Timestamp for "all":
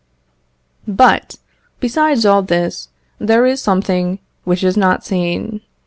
2.25-2.41